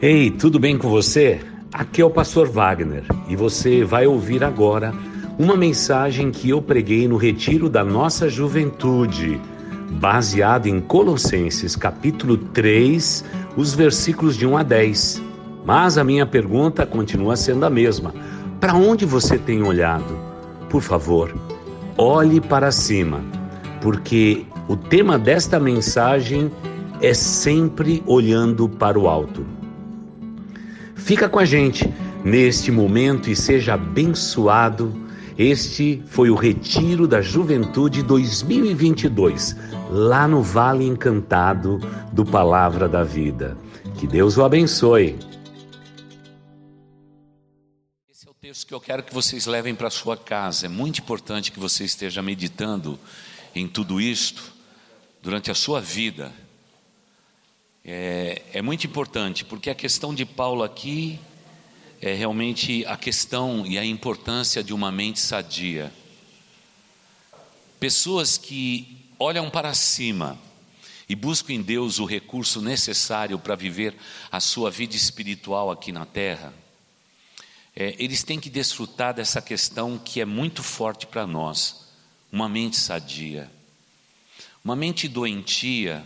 [0.00, 1.40] Ei, tudo bem com você?
[1.72, 4.94] Aqui é o Pastor Wagner e você vai ouvir agora
[5.36, 9.40] uma mensagem que eu preguei no retiro da nossa juventude,
[9.98, 13.24] baseado em Colossenses capítulo 3,
[13.56, 15.22] os versículos de 1 a 10.
[15.66, 18.14] Mas a minha pergunta continua sendo a mesma:
[18.60, 20.16] para onde você tem olhado?
[20.70, 21.34] Por favor,
[21.96, 23.20] olhe para cima,
[23.80, 26.52] porque o tema desta mensagem
[27.02, 29.57] é sempre olhando para o alto.
[31.08, 31.86] Fica com a gente
[32.22, 35.08] neste momento e seja abençoado.
[35.38, 39.56] Este foi o Retiro da Juventude 2022,
[39.88, 41.78] lá no Vale Encantado
[42.12, 43.56] do Palavra da Vida.
[43.98, 45.18] Que Deus o abençoe.
[48.10, 50.66] Esse é o texto que eu quero que vocês levem para sua casa.
[50.66, 52.98] É muito importante que você esteja meditando
[53.54, 54.52] em tudo isto
[55.22, 56.30] durante a sua vida
[57.90, 61.18] é, é muito importante, porque a questão de Paulo aqui
[62.02, 65.90] é realmente a questão e a importância de uma mente sadia.
[67.80, 70.38] Pessoas que olham para cima
[71.08, 73.96] e buscam em Deus o recurso necessário para viver
[74.30, 76.52] a sua vida espiritual aqui na terra,
[77.74, 81.86] é, eles têm que desfrutar dessa questão que é muito forte para nós:
[82.30, 83.50] uma mente sadia.
[84.62, 86.04] Uma mente doentia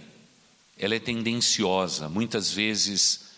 [0.84, 3.30] ela é tendenciosa, muitas vezes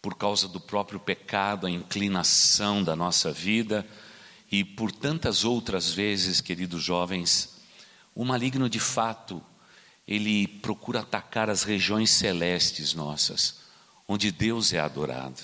[0.00, 3.86] por causa do próprio pecado, a inclinação da nossa vida
[4.50, 7.56] e por tantas outras vezes, queridos jovens,
[8.14, 9.42] o maligno de fato,
[10.08, 13.56] ele procura atacar as regiões celestes nossas,
[14.08, 15.42] onde Deus é adorado.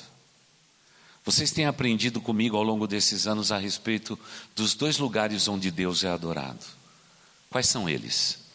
[1.27, 4.19] Vocês têm aprendido comigo ao longo desses anos a respeito
[4.56, 6.65] dos dois lugares onde Deus é adorado.
[7.51, 8.48] Quais são eles?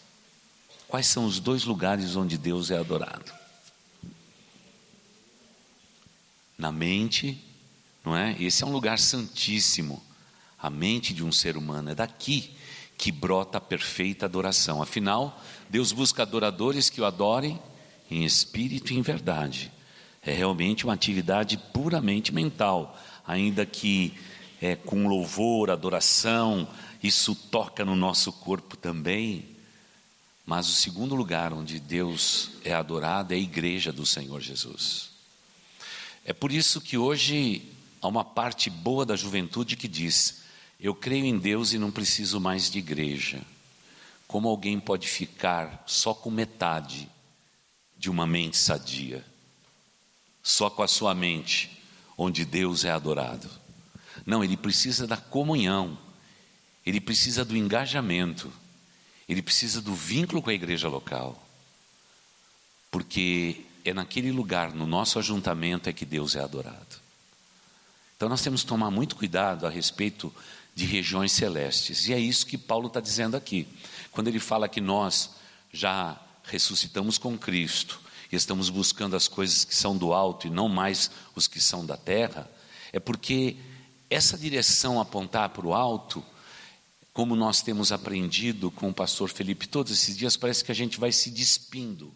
[0.94, 3.34] Quais são os dois lugares onde Deus é adorado?
[6.56, 7.44] Na mente,
[8.06, 8.40] não é?
[8.40, 10.04] Esse é um lugar santíssimo.
[10.56, 12.56] A mente de um ser humano é daqui
[12.96, 14.84] que brota a perfeita adoração.
[14.84, 17.60] Afinal, Deus busca adoradores que o adorem
[18.08, 19.72] em espírito e em verdade.
[20.22, 24.14] É realmente uma atividade puramente mental, ainda que
[24.62, 26.68] é, com louvor, adoração,
[27.02, 29.53] isso toca no nosso corpo também.
[30.46, 35.12] Mas o segundo lugar onde Deus é adorado é a igreja do Senhor Jesus.
[36.26, 37.72] É por isso que hoje
[38.02, 40.42] há uma parte boa da juventude que diz:
[40.80, 43.42] Eu creio em Deus e não preciso mais de igreja.
[44.28, 47.10] Como alguém pode ficar só com metade
[47.98, 49.24] de uma mente sadia?
[50.42, 51.82] Só com a sua mente,
[52.18, 53.50] onde Deus é adorado.
[54.26, 55.98] Não, ele precisa da comunhão,
[56.86, 58.52] ele precisa do engajamento
[59.34, 61.42] ele precisa do vínculo com a igreja local.
[62.92, 67.02] Porque é naquele lugar, no nosso ajuntamento, é que Deus é adorado.
[68.16, 70.34] Então nós temos que tomar muito cuidado a respeito
[70.76, 72.08] de regiões celestes.
[72.08, 73.68] E é isso que Paulo está dizendo aqui.
[74.12, 75.32] Quando ele fala que nós
[75.72, 78.00] já ressuscitamos com Cristo
[78.32, 81.86] e estamos buscando as coisas que são do alto e não mais os que são
[81.86, 82.50] da terra,
[82.92, 83.58] é porque
[84.10, 86.24] essa direção apontar para o alto
[87.14, 91.00] como nós temos aprendido com o pastor Felipe todos esses dias, parece que a gente
[91.00, 92.12] vai se despindo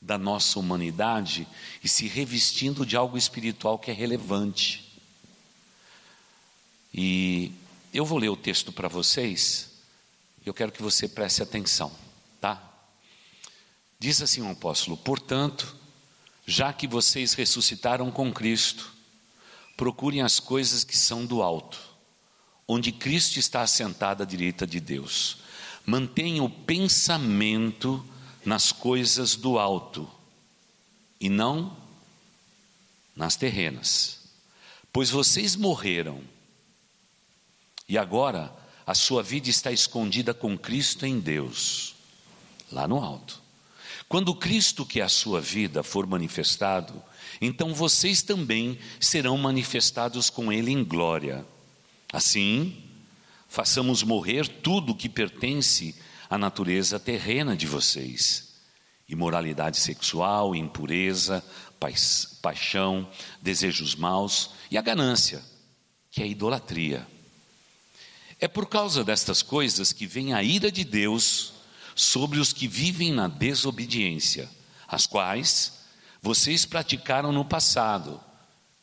[0.00, 1.46] da nossa humanidade
[1.84, 4.98] e se revestindo de algo espiritual que é relevante.
[6.94, 7.52] E
[7.92, 9.70] eu vou ler o texto para vocês,
[10.46, 11.92] eu quero que você preste atenção,
[12.40, 12.62] tá?
[13.98, 15.76] Diz assim o apóstolo: Portanto,
[16.46, 18.90] já que vocês ressuscitaram com Cristo,
[19.76, 21.87] procurem as coisas que são do alto
[22.68, 25.38] onde Cristo está assentado à direita de Deus.
[25.86, 28.04] Mantenha o pensamento
[28.44, 30.08] nas coisas do alto
[31.18, 31.74] e não
[33.16, 34.20] nas terrenas,
[34.92, 36.22] pois vocês morreram
[37.88, 38.54] e agora
[38.86, 41.96] a sua vida está escondida com Cristo em Deus,
[42.70, 43.42] lá no alto.
[44.08, 47.02] Quando Cristo, que é a sua vida, for manifestado,
[47.40, 51.44] então vocês também serão manifestados com Ele em glória.
[52.12, 52.82] Assim,
[53.48, 55.94] façamos morrer tudo que pertence
[56.28, 58.54] à natureza terrena de vocês:
[59.08, 61.44] imoralidade sexual, impureza,
[62.40, 63.08] paixão,
[63.42, 65.42] desejos maus e a ganância,
[66.10, 67.06] que é a idolatria.
[68.40, 71.52] É por causa destas coisas que vem a ira de Deus
[71.94, 74.48] sobre os que vivem na desobediência,
[74.86, 75.72] as quais
[76.22, 78.20] vocês praticaram no passado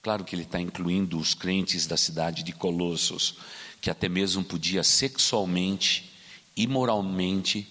[0.06, 3.38] Claro que ele está incluindo os crentes da cidade de Colossos,
[3.82, 6.14] que até mesmo podia sexualmente,
[6.56, 7.68] imoralmente,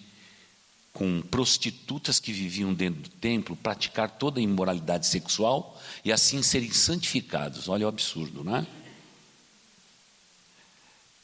[0.92, 6.72] com prostitutas que viviam dentro do templo, praticar toda a imoralidade sexual e assim serem
[6.72, 7.68] santificados.
[7.68, 8.66] Olha o absurdo, não é?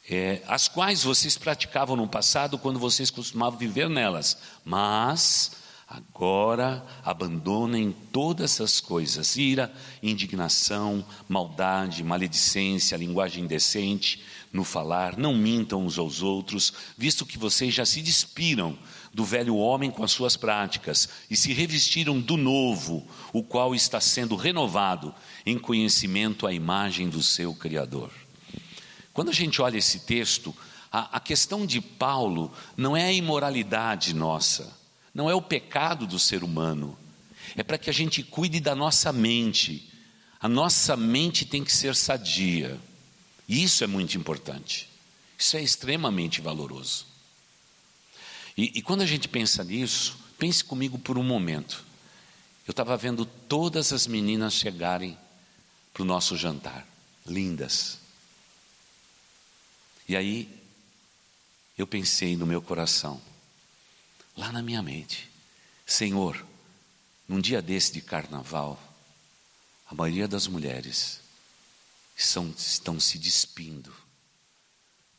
[0.09, 0.41] é?
[0.47, 5.60] as quais vocês praticavam no passado quando vocês costumavam viver nelas, mas
[5.91, 9.71] agora abandonem todas essas coisas: ira,
[10.01, 14.23] indignação, maldade, maledicência, linguagem indecente
[14.53, 18.77] no falar, não mintam uns aos outros, visto que vocês já se despiram
[19.13, 23.99] do velho homem com as suas práticas e se revestiram do novo, o qual está
[24.01, 25.13] sendo renovado
[25.45, 28.11] em conhecimento à imagem do seu Criador.
[29.13, 30.55] Quando a gente olha esse texto,
[30.91, 34.80] a, a questão de Paulo não é a imoralidade nossa,
[35.13, 36.97] não é o pecado do ser humano,
[37.55, 39.89] é para que a gente cuide da nossa mente.
[40.39, 42.79] A nossa mente tem que ser sadia.
[43.47, 44.89] E isso é muito importante.
[45.37, 47.05] Isso é extremamente valoroso.
[48.57, 51.83] E, e quando a gente pensa nisso, pense comigo por um momento.
[52.67, 55.17] Eu estava vendo todas as meninas chegarem
[55.93, 56.87] para o nosso jantar,
[57.25, 57.99] lindas.
[60.07, 60.49] E aí,
[61.77, 63.21] eu pensei no meu coração,
[64.35, 65.29] lá na minha mente,
[65.85, 66.45] Senhor,
[67.27, 68.81] num dia desse de carnaval,
[69.85, 71.19] a maioria das mulheres
[72.15, 73.93] estão, estão se despindo,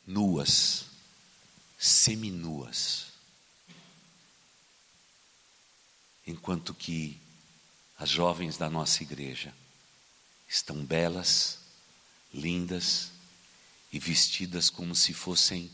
[0.05, 0.85] nuas,
[1.77, 3.13] seminuas.
[6.25, 7.19] enquanto que
[7.97, 9.53] as jovens da nossa igreja
[10.47, 11.59] estão belas,
[12.33, 13.11] lindas
[13.91, 15.71] e vestidas como se fossem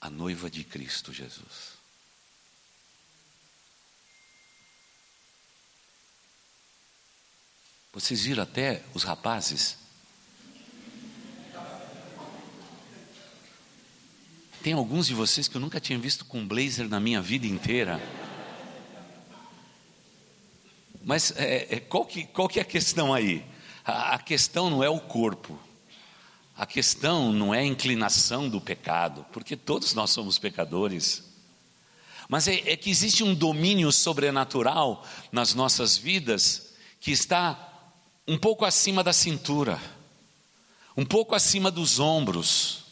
[0.00, 1.79] a noiva de Cristo Jesus.
[7.92, 9.76] Vocês viram até os rapazes?
[14.62, 18.00] Tem alguns de vocês que eu nunca tinha visto com blazer na minha vida inteira.
[21.02, 23.44] Mas é, é, qual, que, qual que é a questão aí?
[23.84, 25.58] A, a questão não é o corpo.
[26.56, 31.24] A questão não é a inclinação do pecado, porque todos nós somos pecadores.
[32.28, 37.69] Mas é, é, que existe um domínio sobrenatural nas nossas vidas que está
[38.26, 39.80] um pouco acima da cintura,
[40.96, 42.84] um pouco acima dos ombros,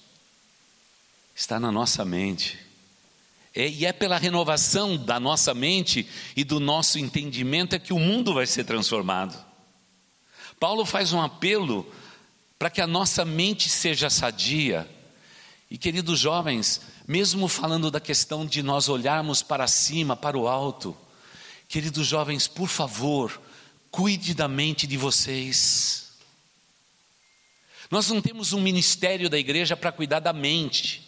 [1.35, 2.59] está na nossa mente.
[3.55, 7.99] É, e é pela renovação da nossa mente e do nosso entendimento é que o
[7.99, 9.37] mundo vai ser transformado.
[10.61, 11.91] Paulo faz um apelo
[12.59, 14.89] para que a nossa mente seja sadia.
[15.71, 20.97] E queridos jovens, mesmo falando da questão de nós olharmos para cima, para o alto,
[21.69, 23.41] queridos jovens, por favor,
[23.91, 26.09] cuide da mente de vocês.
[27.91, 31.03] Nós não temos um ministério da igreja para cuidar da mente.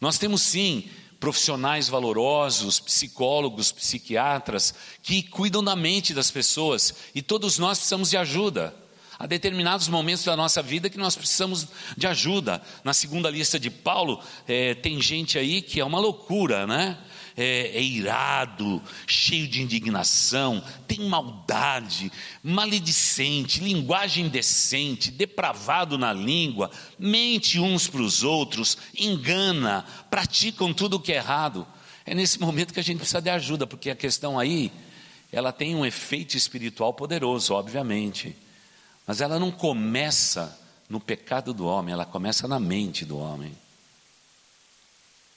[0.00, 7.58] Nós temos sim profissionais valorosos, psicólogos, psiquiatras, que cuidam da mente das pessoas e todos
[7.58, 8.74] nós precisamos de ajuda.
[9.18, 12.62] Há determinados momentos da nossa vida que nós precisamos de ajuda.
[12.82, 14.18] Na segunda lista de Paulo,
[14.48, 16.96] é, tem gente aí que é uma loucura, né?
[17.36, 22.10] É, é irado, cheio de indignação, tem maldade,
[22.42, 31.00] maledicente, linguagem indecente, depravado na língua, mente uns para os outros, engana, praticam tudo o
[31.00, 31.66] que é errado.
[32.04, 34.72] É nesse momento que a gente precisa de ajuda, porque a questão aí,
[35.30, 38.36] ela tem um efeito espiritual poderoso, obviamente,
[39.06, 40.58] mas ela não começa
[40.88, 43.56] no pecado do homem, ela começa na mente do homem.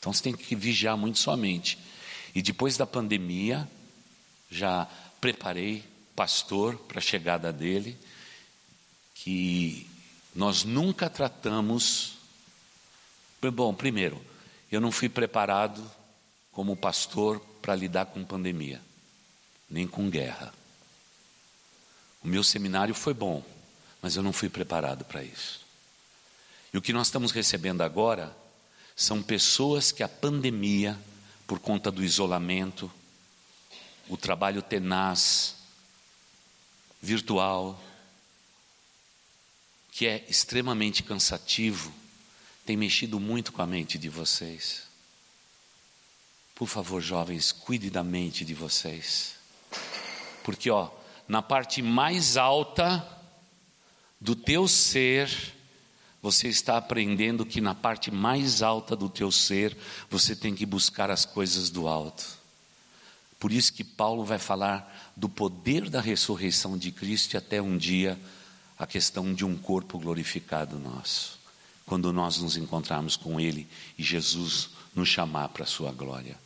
[0.03, 1.79] Então você tem que vigiar muito sua mente.
[2.35, 3.65] E depois da pandemia,
[4.51, 4.85] já
[5.21, 5.81] preparei
[6.13, 7.97] pastor para a chegada dele,
[9.15, 9.89] que
[10.35, 12.15] nós nunca tratamos.
[13.41, 14.21] Bom, primeiro,
[14.69, 15.89] eu não fui preparado
[16.51, 18.81] como pastor para lidar com pandemia,
[19.69, 20.53] nem com guerra.
[22.21, 23.41] O meu seminário foi bom,
[24.01, 25.61] mas eu não fui preparado para isso.
[26.73, 28.42] E o que nós estamos recebendo agora
[28.95, 30.99] são pessoas que a pandemia
[31.47, 32.91] por conta do isolamento,
[34.07, 35.55] o trabalho tenaz,
[37.01, 37.81] virtual,
[39.91, 41.93] que é extremamente cansativo,
[42.65, 44.83] tem mexido muito com a mente de vocês.
[46.55, 49.35] Por favor, jovens, cuide da mente de vocês.
[50.43, 50.89] Porque, ó,
[51.27, 53.07] na parte mais alta
[54.19, 55.29] do teu ser,
[56.23, 59.75] você está aprendendo que na parte mais alta do teu ser,
[60.09, 62.25] você tem que buscar as coisas do alto.
[63.37, 67.77] Por isso que Paulo vai falar do poder da ressurreição de Cristo e até um
[67.77, 68.17] dia
[68.79, 71.37] a questão de um corpo glorificado nosso.
[71.85, 76.39] Quando nós nos encontrarmos com Ele e Jesus nos chamar para a sua glória.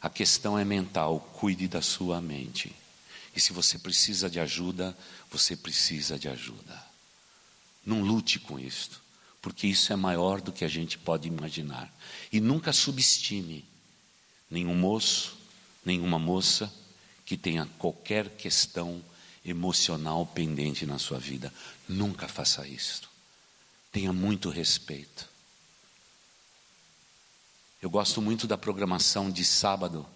[0.00, 2.72] A questão é mental, cuide da sua mente.
[3.34, 4.96] E se você precisa de ajuda,
[5.28, 6.89] você precisa de ajuda.
[7.84, 9.00] Não lute com isso,
[9.40, 11.92] porque isso é maior do que a gente pode imaginar.
[12.32, 13.64] E nunca subestime
[14.50, 15.36] nenhum moço,
[15.84, 16.72] nenhuma moça
[17.24, 19.02] que tenha qualquer questão
[19.44, 21.52] emocional pendente na sua vida.
[21.88, 23.08] Nunca faça isso.
[23.92, 25.28] Tenha muito respeito.
[27.80, 30.06] Eu gosto muito da programação de sábado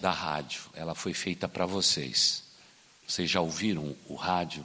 [0.00, 0.62] da rádio.
[0.74, 2.44] Ela foi feita para vocês.
[3.06, 4.64] Vocês já ouviram o rádio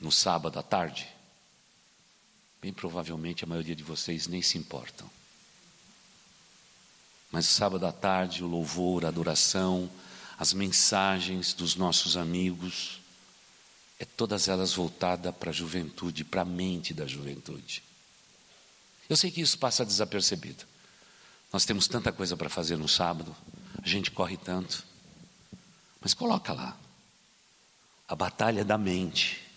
[0.00, 1.06] no sábado à tarde?
[2.60, 5.08] Bem provavelmente a maioria de vocês nem se importam.
[7.30, 9.90] Mas sábado à tarde, o louvor, a adoração,
[10.38, 13.00] as mensagens dos nossos amigos,
[13.98, 17.82] é todas elas voltadas para a juventude, para a mente da juventude.
[19.08, 20.64] Eu sei que isso passa desapercebido.
[21.52, 23.36] Nós temos tanta coisa para fazer no sábado,
[23.82, 24.84] a gente corre tanto.
[26.00, 26.76] Mas coloca lá.
[28.08, 29.49] A batalha da mente.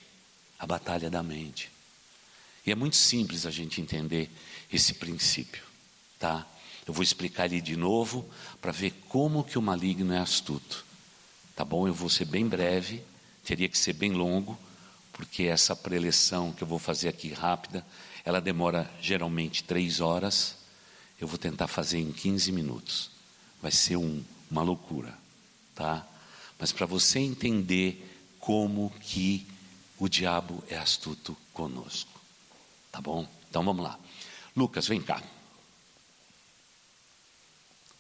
[0.63, 1.69] A batalha da mente.
[2.65, 4.29] E é muito simples a gente entender
[4.71, 5.61] esse princípio,
[6.17, 6.47] tá?
[6.87, 8.25] Eu vou explicar ali de novo
[8.61, 10.85] para ver como que o maligno é astuto.
[11.53, 11.85] Tá bom?
[11.85, 13.03] Eu vou ser bem breve,
[13.43, 14.57] teria que ser bem longo,
[15.11, 17.85] porque essa preleção que eu vou fazer aqui rápida,
[18.23, 20.55] ela demora geralmente três horas.
[21.19, 23.11] Eu vou tentar fazer em 15 minutos.
[23.61, 25.13] Vai ser um, uma loucura,
[25.75, 26.07] tá?
[26.57, 29.45] Mas para você entender como que
[30.03, 32.19] o diabo é astuto conosco.
[32.91, 33.25] Tá bom?
[33.49, 33.97] Então vamos lá.
[34.53, 35.23] Lucas, vem cá.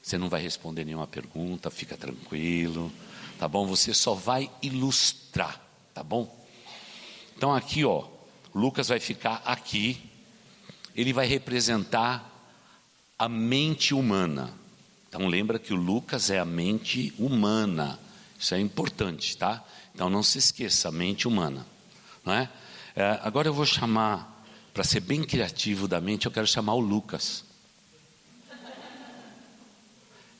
[0.01, 2.91] Você não vai responder nenhuma pergunta, fica tranquilo,
[3.39, 3.65] tá bom?
[3.67, 6.45] Você só vai ilustrar, tá bom?
[7.37, 8.05] Então aqui, ó,
[8.53, 9.97] Lucas vai ficar aqui.
[10.93, 12.29] Ele vai representar
[13.17, 14.53] a mente humana.
[15.07, 17.97] Então lembra que o Lucas é a mente humana.
[18.37, 19.63] Isso é importante, tá?
[19.95, 21.65] Então não se esqueça, a mente humana,
[22.25, 22.49] não é?
[22.95, 26.79] é agora eu vou chamar, para ser bem criativo da mente, eu quero chamar o
[26.79, 27.45] Lucas.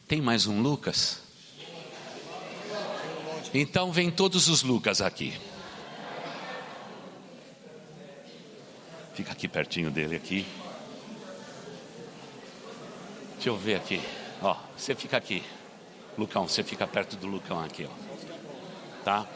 [0.08, 1.22] Tem mais um Lucas?
[3.54, 5.34] Então vem todos os Lucas aqui.
[9.14, 10.46] Fica aqui pertinho dele aqui.
[13.36, 14.02] Deixa eu ver aqui.
[14.42, 15.44] Ó, você fica aqui.
[16.18, 19.04] Lucão, você fica perto do Lucão aqui, ó.
[19.04, 19.28] Tá?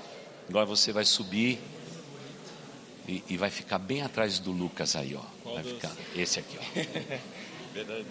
[0.50, 1.60] Agora você vai subir
[3.08, 5.24] e, e vai ficar bem atrás do Lucas aí, ó.
[5.54, 7.24] Vai ficar esse aqui, ó.
[7.74, 8.06] Verdade.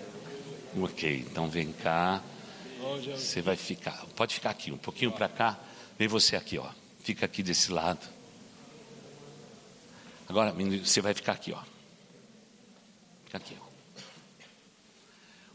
[0.81, 2.23] Ok, então vem cá.
[3.15, 5.59] Você vai ficar, pode ficar aqui, um pouquinho para cá.
[5.99, 6.71] Vem você aqui, ó.
[7.01, 8.07] Fica aqui desse lado.
[10.29, 11.63] Agora, você vai ficar aqui, ó.
[13.25, 13.67] Fica aqui, ó.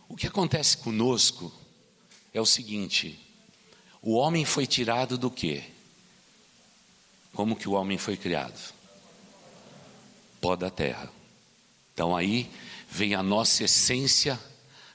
[0.10, 1.54] O que acontece conosco
[2.34, 3.20] é o seguinte:
[4.02, 5.64] o homem foi tirado do quê?
[7.34, 8.74] Como que o homem foi criado?
[10.42, 11.10] Pó da terra.
[11.94, 12.52] Então aí
[12.90, 14.38] vem a nossa essência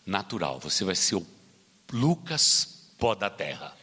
[0.04, 0.60] natural.
[0.60, 1.26] Você vai ser o
[1.92, 3.74] Lucas, pó da terra.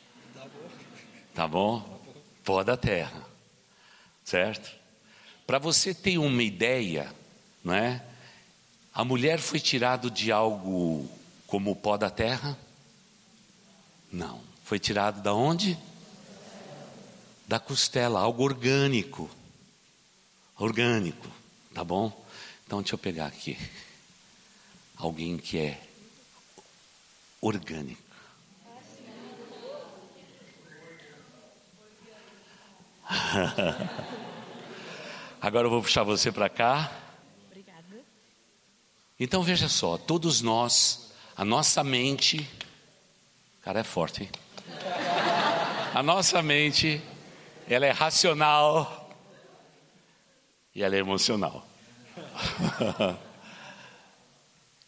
[1.34, 2.00] Tá bom?
[2.44, 3.26] Pó da terra.
[4.24, 4.72] Certo?
[5.48, 7.14] Para você ter uma ideia,
[7.64, 8.04] não é?
[8.94, 11.10] A mulher foi tirado de algo
[11.48, 12.58] como o pó da terra?
[14.12, 14.42] Não.
[14.64, 15.78] Foi tirado da onde?
[17.48, 19.30] Da costela, algo orgânico.
[20.58, 21.28] Orgânico,
[21.74, 22.24] tá bom?
[22.66, 23.58] Então deixa eu pegar aqui.
[24.96, 25.78] Alguém que é
[27.42, 28.02] orgânico.
[35.42, 36.90] Agora eu vou puxar você para cá.
[37.48, 38.02] Obrigada.
[39.20, 42.50] Então veja só, todos nós, a nossa mente,
[43.62, 44.30] cara é forte, hein?
[45.94, 47.02] A nossa mente,
[47.68, 49.03] ela é racional
[50.76, 51.68] e ela é emocional.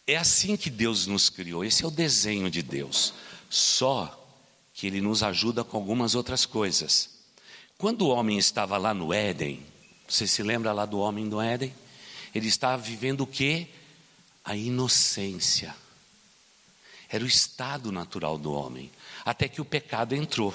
[0.07, 3.11] É assim que Deus nos criou, esse é o desenho de Deus.
[3.49, 4.23] Só
[4.71, 7.09] que Ele nos ajuda com algumas outras coisas.
[7.77, 9.65] Quando o homem estava lá no Éden,
[10.07, 11.73] você se lembra lá do homem do Éden?
[12.35, 13.67] Ele estava vivendo o que?
[14.43, 15.75] A inocência.
[17.09, 18.91] Era o estado natural do homem,
[19.25, 20.53] até que o pecado entrou.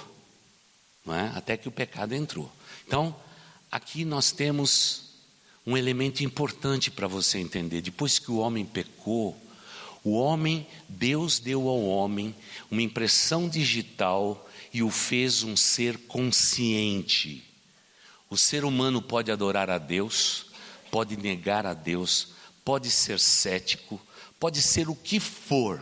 [1.04, 1.32] Não é?
[1.34, 2.50] Até que o pecado entrou.
[2.86, 3.16] Então,
[3.70, 5.09] aqui nós temos
[5.66, 7.80] um elemento importante para você entender.
[7.82, 9.36] Depois que o homem pecou,
[10.02, 12.34] o homem, Deus deu ao homem
[12.70, 17.44] uma impressão digital e o fez um ser consciente.
[18.30, 20.46] O ser humano pode adorar a Deus,
[20.90, 22.28] pode negar a Deus,
[22.64, 24.00] pode ser cético,
[24.38, 25.80] pode ser o que for.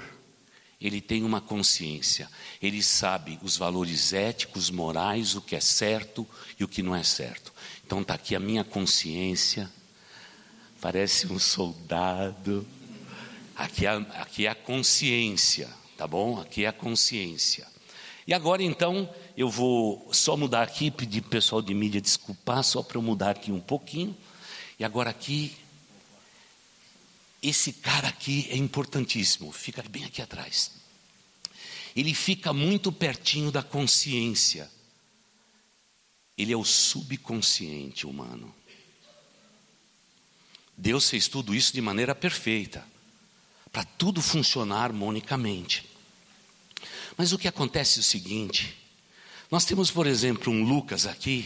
[0.81, 2.31] ele tem uma consciência,
[2.63, 6.27] ele sabe os valores éticos, morais, o que é certo
[6.59, 7.53] e o que não é certo.
[7.89, 9.73] Então está aqui a minha consciência,
[10.79, 12.69] parece um soldado.
[13.57, 16.39] Aqui é, aqui é a consciência, tá bom?
[16.39, 17.67] Aqui é a consciência.
[18.27, 22.99] E agora então eu vou só mudar aqui, pedir pessoal de mídia desculpar, só para
[22.99, 24.15] eu mudar aqui um pouquinho.
[24.79, 25.57] E agora aqui
[27.43, 30.73] esse cara aqui é importantíssimo, fica bem aqui atrás.
[31.97, 34.71] Ele fica muito pertinho da consciência.
[36.39, 38.55] Ele é o subconsciente humano.
[40.77, 42.87] Deus fez tudo isso de maneira perfeita,
[43.73, 45.85] para tudo funcionar harmonicamente.
[47.17, 48.79] Mas o que acontece é o seguinte:
[49.51, 51.45] nós temos, por exemplo, um Lucas aqui,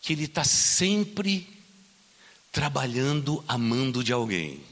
[0.00, 1.48] que ele está sempre
[2.52, 4.62] trabalhando amando de alguém.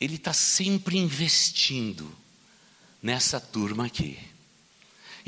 [0.00, 2.12] Ele está sempre investindo
[3.00, 4.18] nessa turma aqui.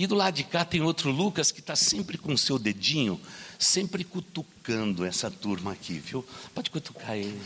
[0.01, 3.21] E do lado de cá tem outro Lucas que está sempre com o seu dedinho,
[3.59, 6.25] sempre cutucando essa turma aqui, viu?
[6.55, 7.39] Pode cutucar ele.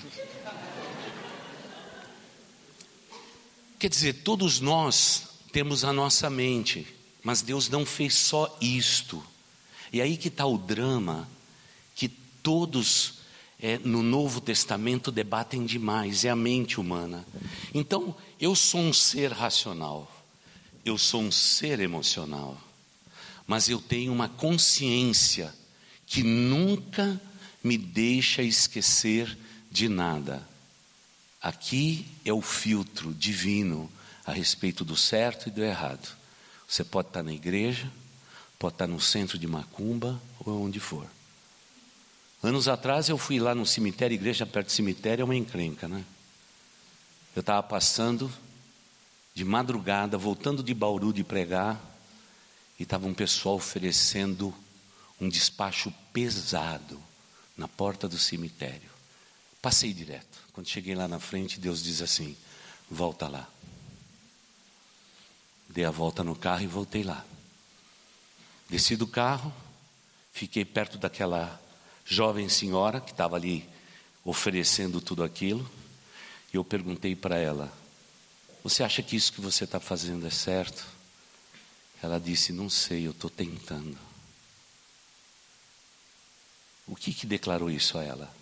[3.76, 6.86] Quer dizer, todos nós temos a nossa mente,
[7.24, 9.20] mas Deus não fez só isto.
[9.92, 11.28] E aí que está o drama
[12.44, 13.14] todos
[13.58, 17.26] é, no Novo Testamento debatem demais, é a mente humana.
[17.72, 20.13] Então, eu sou um ser racional,
[20.84, 22.60] eu sou um ser emocional,
[23.46, 25.54] mas eu tenho uma consciência
[26.06, 27.20] que nunca
[27.62, 29.36] me deixa esquecer
[29.70, 30.46] de nada.
[31.40, 33.90] Aqui é o filtro divino
[34.24, 36.16] a respeito do certo e do errado.
[36.68, 37.90] Você pode estar na igreja,
[38.58, 41.06] pode estar no centro de macumba ou onde for.
[42.42, 46.04] Anos atrás eu fui lá no cemitério, igreja perto do cemitério é uma encrenca, né?
[47.34, 48.30] Eu estava passando
[49.34, 51.80] de madrugada, voltando de Bauru de pregar,
[52.78, 54.54] e estava um pessoal oferecendo
[55.20, 57.00] um despacho pesado
[57.56, 58.90] na porta do cemitério.
[59.60, 60.38] Passei direto.
[60.52, 62.36] Quando cheguei lá na frente, Deus diz assim:
[62.88, 63.48] volta lá.
[65.68, 67.24] Dei a volta no carro e voltei lá.
[68.68, 69.52] Desci do carro,
[70.32, 71.60] fiquei perto daquela
[72.04, 73.68] jovem senhora que estava ali
[74.24, 75.68] oferecendo tudo aquilo,
[76.52, 77.72] e eu perguntei para ela:
[78.64, 80.86] Você acha que isso que você está fazendo é certo?
[82.02, 83.98] Ela disse: Não sei, eu estou tentando.
[86.86, 88.34] O que, que declarou isso a ela?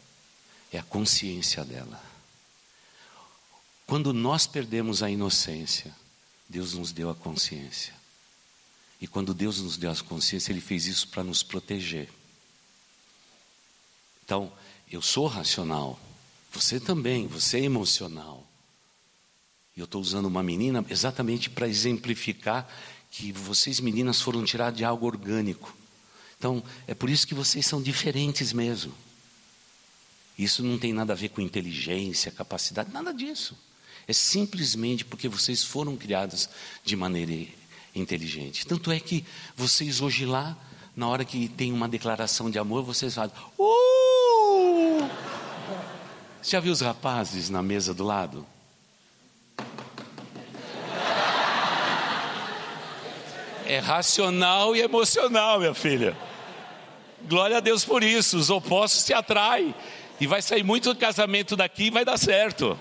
[0.72, 2.00] É a consciência dela.
[3.84, 5.94] Quando nós perdemos a inocência,
[6.48, 7.92] Deus nos deu a consciência.
[9.00, 12.08] E quando Deus nos deu a consciência, Ele fez isso para nos proteger.
[14.24, 14.52] Então,
[14.88, 15.98] eu sou racional,
[16.52, 18.46] você também, você é emocional.
[19.76, 22.68] E eu estou usando uma menina exatamente para exemplificar
[23.10, 25.74] que vocês meninas foram tiradas de algo orgânico.
[26.38, 28.92] Então, é por isso que vocês são diferentes mesmo.
[30.38, 33.56] Isso não tem nada a ver com inteligência, capacidade, nada disso.
[34.08, 36.48] É simplesmente porque vocês foram criadas
[36.82, 37.48] de maneira
[37.94, 38.66] inteligente.
[38.66, 40.56] Tanto é que vocês hoje lá,
[40.96, 45.08] na hora que tem uma declaração de amor, vocês falam, uh!
[46.42, 48.44] Já viu os rapazes na mesa do lado?
[53.72, 56.14] É racional e emocional, minha filha.
[57.26, 58.36] Glória a Deus por isso.
[58.36, 59.74] Os opostos se atraem.
[60.20, 62.78] E vai sair muito casamento daqui e vai dar certo.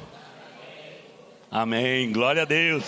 [1.49, 2.11] Amém.
[2.11, 2.83] Glória a Deus.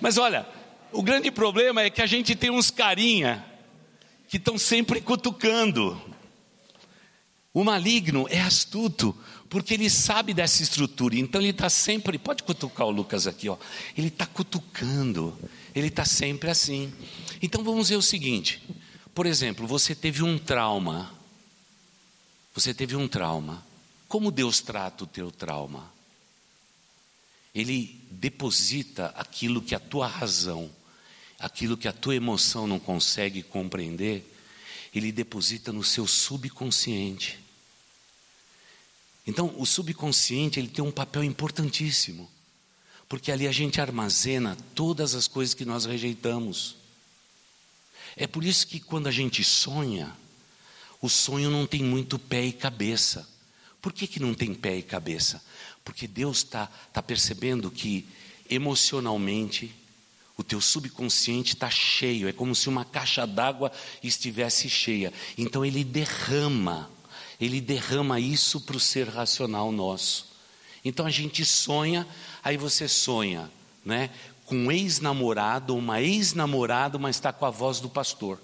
[0.00, 0.46] Mas olha,
[0.92, 3.44] o grande problema é que a gente tem uns carinha
[4.28, 6.00] que estão sempre cutucando.
[7.52, 12.86] O maligno é astuto, porque ele sabe dessa estrutura, então ele está sempre, pode cutucar
[12.86, 13.56] o Lucas aqui, ó,
[13.96, 15.36] ele está cutucando,
[15.78, 16.92] ele está sempre assim.
[17.40, 18.62] Então vamos ver o seguinte:
[19.14, 21.12] por exemplo, você teve um trauma,
[22.54, 23.64] você teve um trauma,
[24.08, 25.92] como Deus trata o teu trauma?
[27.54, 30.70] Ele deposita aquilo que a tua razão,
[31.38, 34.24] aquilo que a tua emoção não consegue compreender,
[34.94, 37.38] ele deposita no seu subconsciente.
[39.26, 42.30] Então, o subconsciente ele tem um papel importantíssimo,
[43.08, 46.76] porque ali a gente armazena todas as coisas que nós rejeitamos.
[48.16, 50.14] É por isso que quando a gente sonha,
[51.00, 53.28] o sonho não tem muito pé e cabeça.
[53.80, 55.42] Por que, que não tem pé e cabeça?
[55.84, 58.06] Porque Deus está tá percebendo que
[58.50, 59.74] emocionalmente
[60.36, 65.12] o teu subconsciente está cheio, é como se uma caixa d'água estivesse cheia.
[65.36, 66.90] Então ele derrama,
[67.40, 70.27] ele derrama isso para o ser racional nosso.
[70.88, 72.06] Então a gente sonha,
[72.42, 73.50] aí você sonha,
[73.84, 74.08] né?
[74.46, 78.40] Com um ex-namorado uma ex-namorada, mas está com a voz do pastor.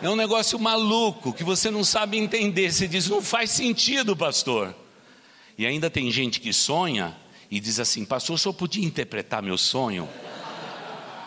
[0.00, 2.72] É um negócio maluco que você não sabe entender.
[2.72, 4.74] Você diz, não faz sentido, pastor.
[5.58, 7.14] E ainda tem gente que sonha
[7.50, 10.08] e diz assim: Pastor, o senhor podia interpretar meu sonho?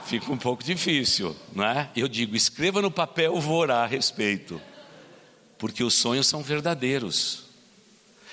[0.05, 1.89] Fica um pouco difícil, não é?
[1.95, 4.59] Eu digo: escreva no papel, vou orar a respeito,
[5.59, 7.51] porque os sonhos são verdadeiros.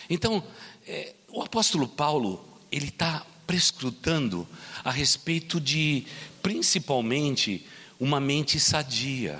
[0.09, 0.43] Então,
[0.89, 4.49] é, o apóstolo Paulo, ele está prescrutando
[4.83, 6.07] a respeito de,
[6.43, 7.67] principalmente,
[8.01, 9.39] uma mente sadia.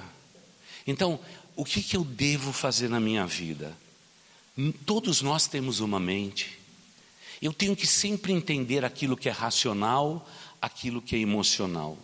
[0.87, 1.19] Então,
[1.57, 3.75] o que, que eu devo fazer na minha vida?
[4.85, 6.59] Todos nós temos uma mente.
[7.41, 10.29] Eu tenho que sempre entender aquilo que é racional,
[10.61, 11.97] aquilo que é emocional.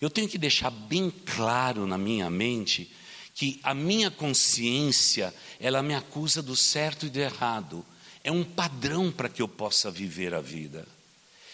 [0.00, 2.90] Eu tenho que deixar bem claro na minha mente
[3.34, 7.84] que a minha consciência, ela me acusa do certo e do errado.
[8.24, 10.88] É um padrão para que eu possa viver a vida.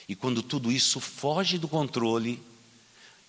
[0.08, 2.40] E quando tudo isso foge do controle,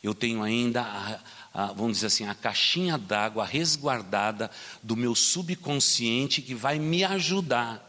[0.03, 1.19] eu tenho ainda a,
[1.53, 4.49] a, vamos dizer assim, a caixinha d'água resguardada
[4.81, 7.87] do meu subconsciente que vai me ajudar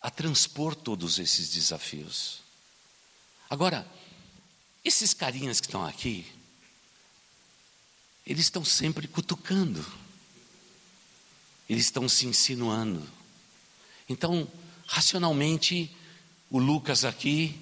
[0.00, 2.40] a transpor todos esses desafios.
[3.48, 3.86] Agora,
[4.84, 6.26] esses carinhas que estão aqui,
[8.26, 9.84] eles estão sempre cutucando,
[11.68, 13.06] eles estão se insinuando.
[14.08, 14.46] Então,
[14.86, 15.94] racionalmente,
[16.50, 17.60] o Lucas aqui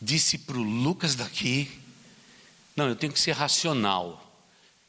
[0.00, 1.68] disse para o Lucas daqui:
[2.78, 4.24] não, eu tenho que ser racional.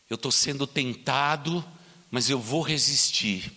[0.08, 1.66] Eu estou sendo tentado,
[2.12, 3.52] mas eu vou resistir.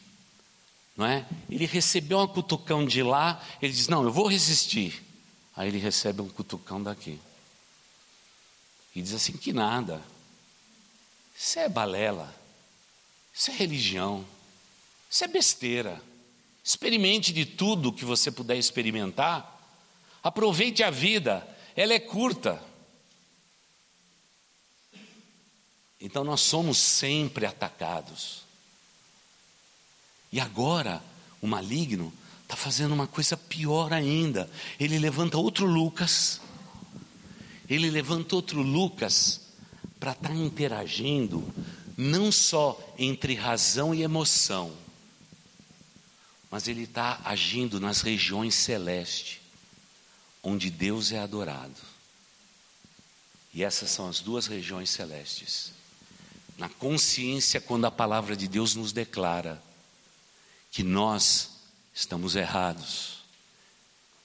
[0.96, 1.26] Não é?
[1.50, 5.02] Ele recebeu um cutucão de lá, ele diz: Não, eu vou resistir.
[5.54, 7.20] Aí ele recebe um cutucão daqui.
[8.94, 10.02] E diz assim: Que nada.
[11.36, 12.34] Isso é balela.
[13.34, 14.24] Isso é religião.
[15.10, 16.02] Isso é besteira.
[16.64, 19.60] Experimente de tudo que você puder experimentar.
[20.22, 22.62] Aproveite a vida, ela é curta.
[26.00, 28.42] Então nós somos sempre atacados.
[30.32, 31.02] E agora,
[31.40, 34.48] o maligno está fazendo uma coisa pior ainda.
[34.78, 36.40] Ele levanta outro Lucas.
[37.68, 39.40] Ele levanta outro Lucas
[39.98, 41.46] para estar tá interagindo,
[41.96, 44.72] não só entre razão e emoção,
[46.52, 49.40] mas ele está agindo nas regiões celestes,
[50.42, 51.80] onde Deus é adorado.
[53.54, 55.72] E essas são as duas regiões celestes
[56.58, 59.62] na consciência quando a palavra de Deus nos declara
[60.70, 61.48] que nós
[61.94, 63.24] estamos errados,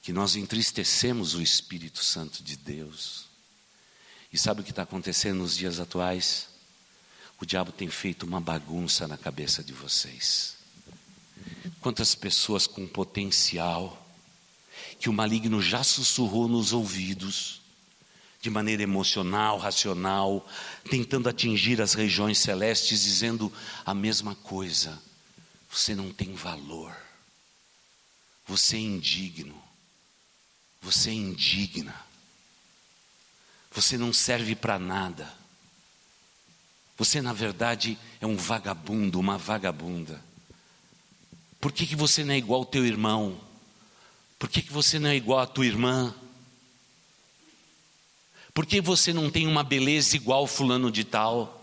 [0.02, 3.26] que nós entristecemos o Espírito Santo de Deus.
[4.32, 6.50] E sabe o que está acontecendo nos dias atuais?
[7.40, 10.57] O diabo tem feito uma bagunça na cabeça de vocês.
[11.88, 14.06] Quantas pessoas com potencial
[15.00, 17.62] que o maligno já sussurrou nos ouvidos,
[18.42, 20.46] de maneira emocional, racional,
[20.92, 23.54] tentando atingir as regiões celestes, dizendo
[23.86, 25.02] a mesma coisa.
[25.72, 26.94] Você não tem valor,
[28.46, 29.56] você é indigno,
[30.82, 31.96] você é indigna,
[33.72, 35.34] você não serve para nada,
[36.98, 40.27] você na verdade é um vagabundo, uma vagabunda.
[41.68, 43.38] Por que, que você não é igual ao teu irmão?
[44.40, 46.16] Por que, que você não é igual à tua irmã?
[48.54, 51.62] Por que você não tem uma beleza igual fulano de tal?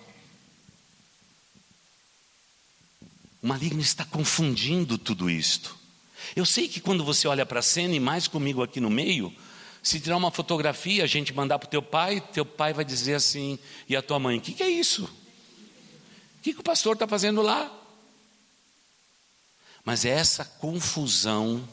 [3.43, 5.75] O maligno está confundindo tudo isto.
[6.37, 9.35] Eu sei que quando você olha para a cena, e mais comigo aqui no meio,
[9.83, 13.15] se tirar uma fotografia, a gente mandar para o teu pai, teu pai vai dizer
[13.15, 15.05] assim, e a tua mãe, o que, que é isso?
[15.05, 17.84] O que, que o pastor está fazendo lá?
[19.85, 21.69] Mas é essa confusão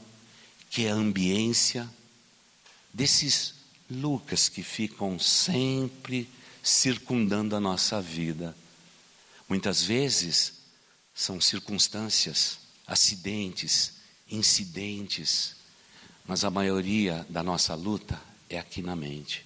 [0.69, 1.89] que é a ambiência
[2.93, 3.55] desses
[3.89, 6.29] Lucas que ficam sempre
[6.63, 8.55] circundando a nossa vida.
[9.49, 10.53] Muitas vezes
[11.13, 13.93] são circunstâncias, acidentes,
[14.29, 15.55] incidentes,
[16.25, 19.45] mas a maioria da nossa luta é aqui na mente.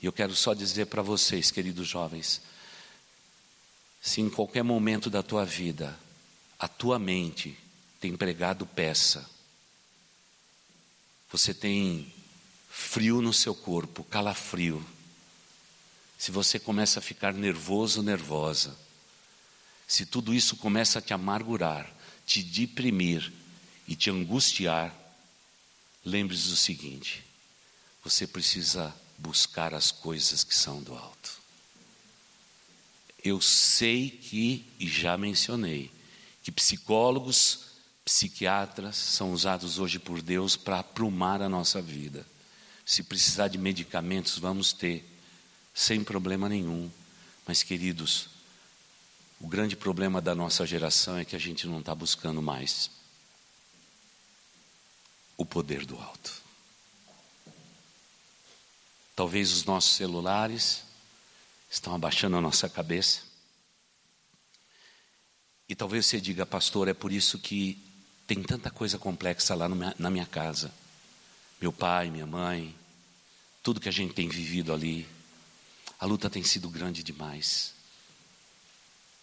[0.00, 2.40] E eu quero só dizer para vocês, queridos jovens,
[4.00, 5.98] se em qualquer momento da tua vida
[6.64, 7.54] a tua mente
[8.00, 9.28] tem pregado peça,
[11.30, 12.10] você tem
[12.70, 14.82] frio no seu corpo, calafrio.
[16.16, 18.74] Se você começa a ficar nervoso, nervosa,
[19.86, 21.86] se tudo isso começa a te amargurar,
[22.24, 23.30] te deprimir
[23.86, 24.90] e te angustiar,
[26.02, 27.22] lembre-se do seguinte:
[28.02, 31.42] você precisa buscar as coisas que são do alto.
[33.22, 35.92] Eu sei que, e já mencionei,
[36.44, 37.60] que psicólogos
[38.04, 42.26] psiquiatras são usados hoje por Deus para aprumar a nossa vida.
[42.84, 45.10] Se precisar de medicamentos, vamos ter,
[45.72, 46.90] sem problema nenhum.
[47.46, 48.28] Mas, queridos,
[49.40, 52.90] o grande problema da nossa geração é que a gente não está buscando mais
[55.34, 56.42] o poder do alto.
[59.16, 60.82] Talvez os nossos celulares
[61.70, 63.33] estão abaixando a nossa cabeça.
[65.68, 67.78] E talvez você diga, pastor, é por isso que
[68.26, 70.72] tem tanta coisa complexa lá na minha casa.
[71.60, 72.74] Meu pai, minha mãe,
[73.62, 75.06] tudo que a gente tem vivido ali.
[75.98, 77.72] A luta tem sido grande demais.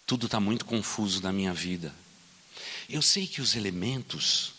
[0.08, 1.94] Tudo está muito confuso na minha vida.
[2.90, 4.54] Eu sei que os elementos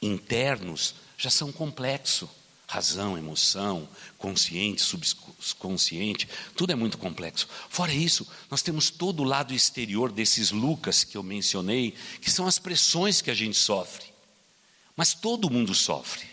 [0.00, 2.28] internos já são complexos.
[2.66, 7.46] Razão, emoção, consciente, subconsciente, tudo é muito complexo.
[7.68, 12.46] Fora isso, nós temos todo o lado exterior desses Lucas que eu mencionei, que são
[12.46, 14.06] as pressões que a gente sofre.
[14.96, 16.26] Mas todo mundo sofre.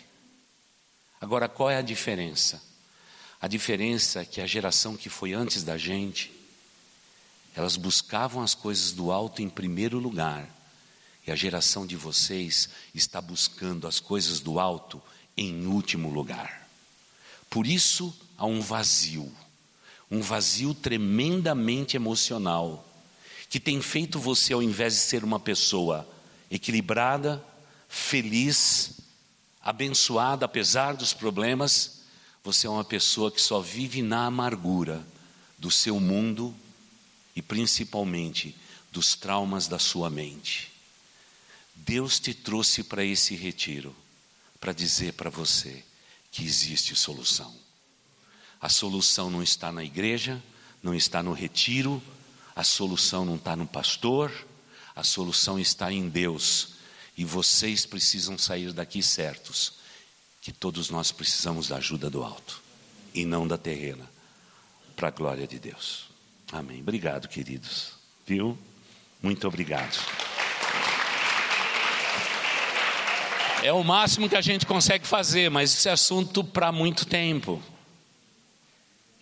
[1.20, 2.62] Agora, qual é a diferença?
[3.40, 6.32] A diferença é que a geração que foi antes da gente,
[7.54, 10.48] elas buscavam as coisas do alto em primeiro lugar
[11.26, 15.02] e a geração de vocês está buscando as coisas do alto
[15.36, 16.68] em último lugar.
[17.48, 19.30] Por isso há um vazio,
[20.10, 22.88] um vazio tremendamente emocional,
[23.48, 26.08] que tem feito você, ao invés de ser uma pessoa
[26.50, 27.44] equilibrada,
[27.88, 29.00] feliz,
[29.60, 32.00] abençoada, apesar dos problemas,
[32.42, 35.06] você é uma pessoa que só vive na amargura
[35.58, 36.54] do seu mundo
[37.36, 38.56] e principalmente
[38.90, 40.72] dos traumas da sua mente.
[41.74, 43.94] Deus te trouxe para esse retiro
[44.62, 45.82] para dizer para você
[46.30, 47.52] que existe solução.
[48.60, 50.40] A solução não está na igreja,
[50.80, 52.00] não está no retiro,
[52.54, 54.32] a solução não está no pastor,
[54.94, 56.74] a solução está em Deus.
[57.18, 59.72] E vocês precisam sair daqui certos
[60.40, 62.62] que todos nós precisamos da ajuda do alto
[63.12, 64.08] e não da terrena,
[64.94, 66.04] para a glória de Deus.
[66.52, 66.82] Amém.
[66.82, 67.94] Obrigado, queridos.
[68.24, 68.56] Viu?
[69.20, 70.31] Muito obrigado.
[73.62, 77.62] É o máximo que a gente consegue fazer, mas esse é assunto para muito tempo.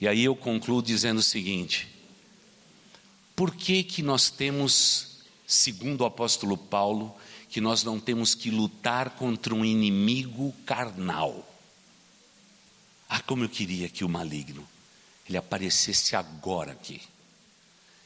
[0.00, 1.86] E aí eu concluo dizendo o seguinte:
[3.36, 7.14] por que que nós temos, segundo o apóstolo Paulo,
[7.50, 11.46] que nós não temos que lutar contra um inimigo carnal?
[13.10, 14.66] Ah, como eu queria que o maligno
[15.28, 17.00] ele aparecesse agora aqui.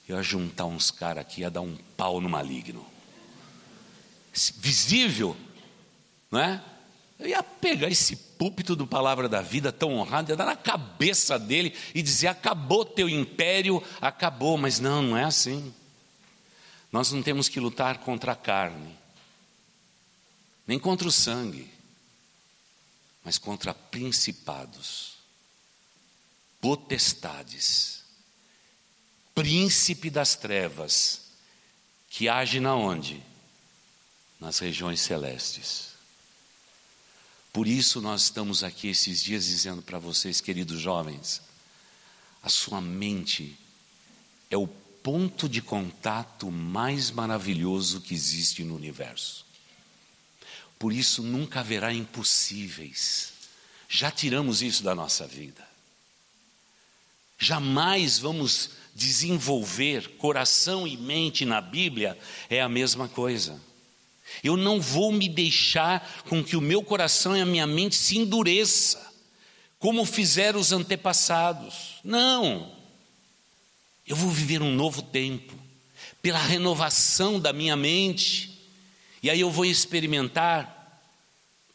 [0.09, 2.85] Eu ia juntar uns caras aqui, ia dar um pau no maligno.
[4.59, 5.37] Visível,
[6.31, 6.63] não é?
[7.19, 11.39] Eu ia pegar esse púlpito do Palavra da Vida tão honrado, ia dar na cabeça
[11.39, 14.59] dele e dizer: acabou teu império, acabou.
[14.59, 15.73] Mas não, não é assim.
[16.91, 18.97] Nós não temos que lutar contra a carne,
[20.67, 21.69] nem contra o sangue,
[23.25, 25.15] mas contra principados,
[26.61, 28.05] potestades,
[29.35, 31.23] príncipe das trevas,
[32.09, 33.21] que age na onde?
[34.39, 35.94] Nas regiões celestes.
[37.55, 41.41] Por isso nós estamos aqui esses dias dizendo para vocês, queridos jovens,
[42.43, 43.57] a sua mente
[44.51, 49.47] é o ponto de contato mais maravilhoso que existe no universo.
[50.81, 53.33] Por isso nunca haverá impossíveis.
[53.89, 55.65] Já tiramos isso da nossa vida.
[57.39, 62.19] Jamais vamos desenvolver coração e mente na Bíblia,
[62.51, 63.63] é a mesma coisa.
[64.43, 68.19] Eu não vou me deixar com que o meu coração e a minha mente se
[68.19, 69.13] endureça,
[69.79, 72.01] como fizeram os antepassados.
[72.03, 72.73] Não.
[74.07, 75.55] Eu vou viver um novo tempo,
[76.21, 78.51] pela renovação da minha mente.
[79.23, 81.03] E aí eu vou experimentar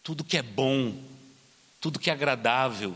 [0.03, 0.95] tudo que é bom,
[1.79, 2.95] tudo que é agradável,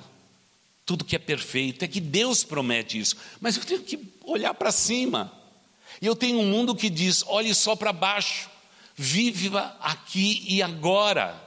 [0.85, 1.83] tudo que é perfeito.
[1.83, 5.31] É que Deus promete isso, mas eu tenho que olhar para cima.
[6.01, 8.49] E eu tenho um mundo que diz: olhe só para baixo.
[8.95, 11.41] Viva aqui e agora.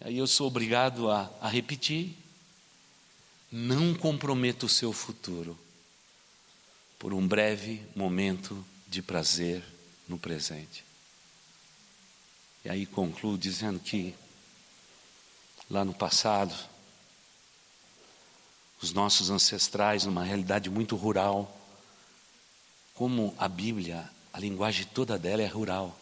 [0.00, 2.16] Aí eu sou obrigado a, a repetir.
[3.50, 5.56] Não comprometa o seu futuro
[6.98, 9.62] por um breve momento de prazer
[10.08, 10.84] no presente.
[12.64, 14.14] E aí concluo dizendo que,
[15.70, 16.54] lá no passado,
[18.82, 21.56] os nossos ancestrais, numa realidade muito rural,
[22.94, 25.98] como a Bíblia a linguagem toda dela é rural.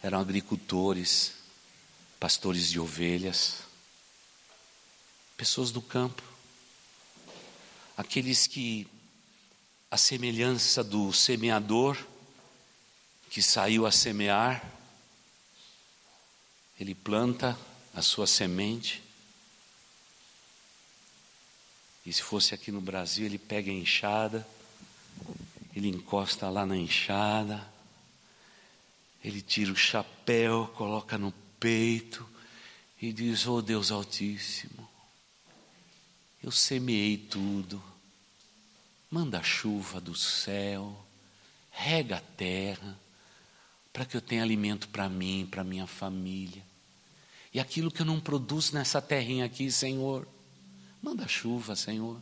[0.00, 1.32] Eram agricultores,
[2.20, 3.64] pastores de ovelhas,
[5.36, 6.22] pessoas do campo,
[7.96, 8.86] aqueles que,
[9.90, 11.98] a semelhança do semeador,
[13.28, 14.64] que saiu a semear,
[16.78, 17.58] ele planta
[17.92, 19.02] a sua semente.
[22.06, 24.46] E se fosse aqui no Brasil, ele pega a enxada,
[25.74, 27.66] ele encosta lá na enxada,
[29.22, 32.26] ele tira o chapéu, coloca no peito
[33.00, 34.88] e diz: Oh Deus Altíssimo,
[36.42, 37.82] eu semeei tudo,
[39.10, 41.04] manda chuva do céu,
[41.70, 42.98] rega a terra,
[43.92, 46.64] para que eu tenha alimento para mim, para minha família.
[47.52, 50.26] E aquilo que eu não produzo nessa terrinha aqui, Senhor,
[51.02, 52.20] manda chuva, Senhor.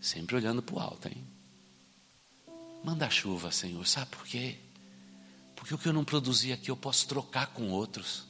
[0.00, 1.22] Sempre olhando para o alto, hein?
[2.82, 3.86] Manda chuva, Senhor.
[3.86, 4.56] Sabe por quê?
[5.56, 8.24] Porque o que eu não produzi aqui eu posso trocar com outros.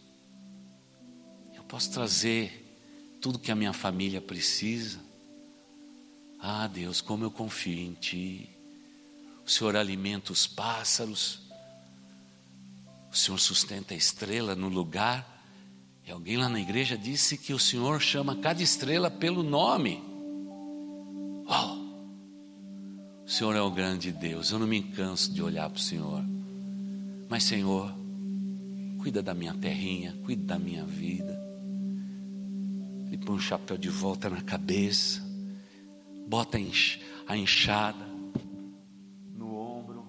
[1.55, 2.65] Eu posso trazer
[3.21, 4.99] tudo que a minha família precisa.
[6.41, 8.49] Ah, Deus, como eu confio em Ti.
[9.45, 11.41] O Senhor alimenta os pássaros.
[13.11, 15.37] O Senhor sustenta a estrela no lugar.
[16.07, 20.03] E alguém lá na igreja disse que o Senhor chama cada estrela pelo nome.
[21.47, 21.78] Oh,
[23.29, 24.51] o Senhor é o grande Deus.
[24.51, 26.25] Eu não me canso de olhar para o Senhor.
[27.29, 27.95] Mas, Senhor,
[29.03, 31.39] cuida da minha terrinha, cuida da minha vida.
[33.07, 35.23] Ele põe um chapéu de volta na cabeça,
[36.27, 36.59] bota
[37.27, 38.07] a enxada
[39.37, 40.07] no ombro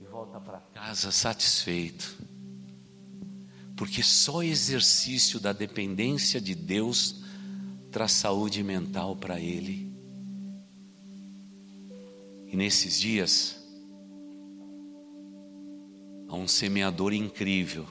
[0.00, 2.16] e volta para casa satisfeito.
[3.76, 7.22] Porque só exercício da dependência de Deus
[7.92, 9.95] traz saúde mental para ele.
[12.46, 13.56] E nesses dias,
[16.28, 17.86] a um semeador incrível,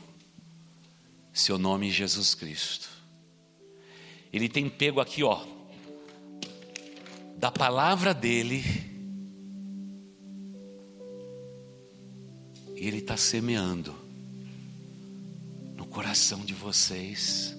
[1.34, 2.90] seu nome é Jesus Cristo.
[4.32, 5.46] Ele tem pego aqui, ó,
[7.38, 8.64] da palavra dele,
[12.76, 13.96] e ele está semeando
[15.76, 17.56] no coração de vocês.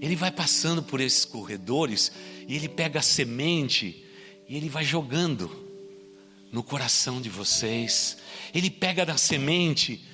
[0.00, 2.10] Ele vai passando por esses corredores
[2.48, 4.04] e ele pega a semente
[4.48, 5.61] e ele vai jogando
[6.52, 8.18] no coração de vocês.
[8.54, 10.06] Ele pega da semente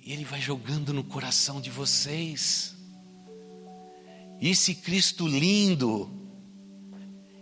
[0.00, 2.74] e ele vai jogando no coração de vocês.
[4.40, 6.10] E esse Cristo lindo,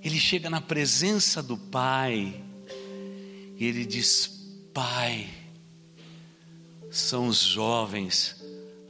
[0.03, 2.43] ele chega na presença do Pai
[3.57, 4.31] e ele diz:
[4.73, 5.29] Pai,
[6.91, 8.43] são os jovens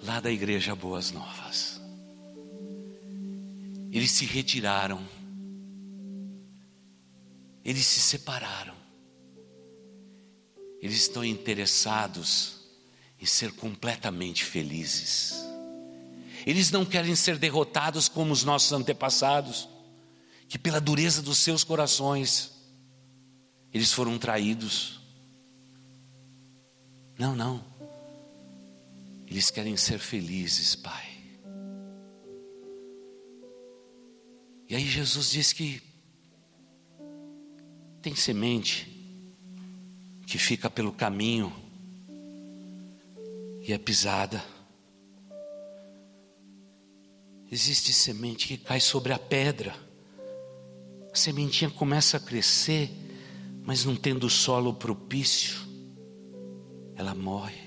[0.02, 1.80] lá da igreja Boas Novas.
[3.90, 5.06] Eles se retiraram,
[7.64, 8.74] eles se separaram,
[10.80, 12.58] eles estão interessados
[13.20, 15.34] em ser completamente felizes.
[16.46, 19.68] Eles não querem ser derrotados como os nossos antepassados,
[20.48, 22.52] que pela dureza dos seus corações,
[23.74, 25.00] eles foram traídos.
[27.18, 27.62] Não, não.
[29.26, 31.06] Eles querem ser felizes, Pai.
[34.68, 35.82] E aí Jesus diz que
[38.00, 38.97] tem semente
[40.28, 41.50] que fica pelo caminho
[43.66, 44.44] e é pisada.
[47.50, 49.74] Existe semente que cai sobre a pedra.
[51.10, 52.90] A sementinha começa a crescer,
[53.64, 55.56] mas não tendo solo propício,
[56.94, 57.66] ela morre.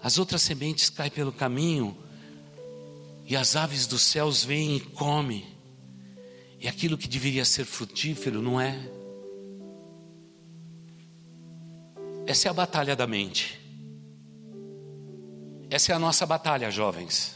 [0.00, 1.94] As outras sementes caem pelo caminho,
[3.26, 5.44] e as aves dos céus vêm e comem,
[6.58, 9.01] e aquilo que deveria ser frutífero não é.
[12.26, 13.60] Essa é a batalha da mente.
[15.68, 17.34] Essa é a nossa batalha, jovens.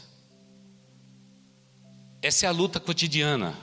[2.21, 3.53] Essa é a luta cotidiana.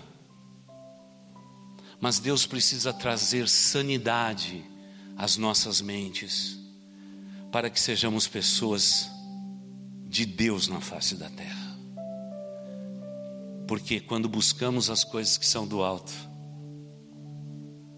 [1.98, 4.64] Mas Deus precisa trazer sanidade
[5.16, 6.58] às nossas mentes,
[7.50, 9.08] para que sejamos pessoas
[10.06, 11.74] de Deus na face da terra.
[13.66, 16.12] Porque quando buscamos as coisas que são do alto,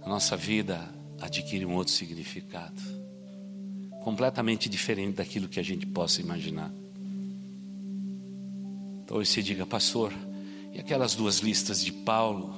[0.03, 0.89] a nossa vida
[1.21, 3.07] adquire um outro significado
[4.07, 6.71] completamente diferente daquilo que a gente possa imaginar.
[9.03, 10.13] Então você diga, pastor,
[10.73, 12.55] e aquelas duas listas de Paulo,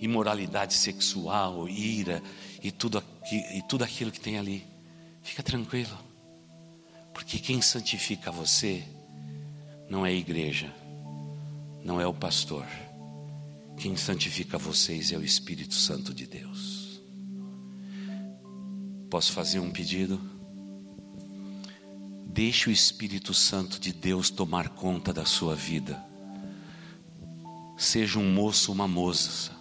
[0.00, 2.20] imoralidade sexual, ira
[2.60, 4.64] e tudo, aqui, e tudo aquilo que tem ali,
[5.22, 5.96] fica tranquilo,
[7.12, 8.82] porque quem santifica você
[9.88, 10.74] não é a igreja,
[11.84, 12.66] não é o pastor,
[13.76, 17.00] quem santifica vocês é o Espírito Santo de Deus.
[19.08, 20.33] Posso fazer um pedido?
[22.34, 26.04] Deixe o Espírito Santo de Deus tomar conta da sua vida.
[27.78, 29.52] Seja um moço, uma moça,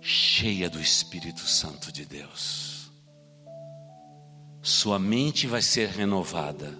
[0.00, 2.90] cheia do Espírito Santo de Deus.
[4.62, 6.72] sua mente vai ser renovada.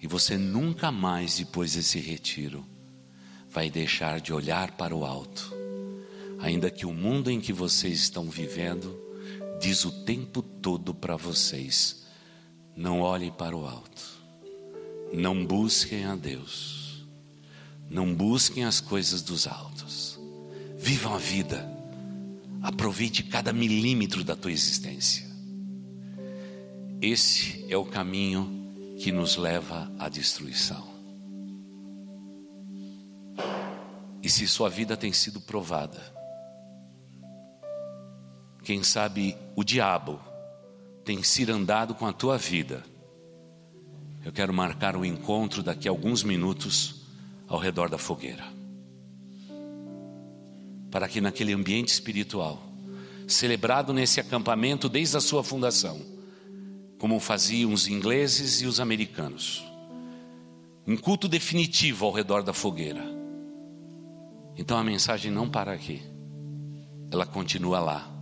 [0.00, 2.64] E você nunca mais, depois desse retiro,
[3.50, 5.52] vai deixar de olhar para o alto,
[6.38, 8.96] ainda que o mundo em que vocês estão vivendo
[9.60, 12.06] diz o tempo todo para vocês:
[12.78, 14.22] não olhem para o alto,
[15.12, 17.04] não busquem a Deus,
[17.90, 20.16] não busquem as coisas dos altos,
[20.76, 21.68] vivam a vida,
[22.62, 25.26] aproveite cada milímetro da tua existência.
[27.02, 30.86] Esse é o caminho que nos leva à destruição.
[34.22, 36.00] E se sua vida tem sido provada,
[38.62, 40.27] quem sabe o diabo
[41.08, 42.84] tem cirandado com a tua vida,
[44.22, 46.96] eu quero marcar o um encontro daqui a alguns minutos
[47.46, 48.44] ao redor da fogueira.
[50.90, 52.62] Para que naquele ambiente espiritual,
[53.26, 55.98] celebrado nesse acampamento desde a sua fundação,
[56.98, 59.64] como faziam os ingleses e os americanos.
[60.86, 63.02] Um culto definitivo ao redor da fogueira.
[64.58, 66.02] Então a mensagem não para aqui,
[67.10, 68.17] ela continua lá.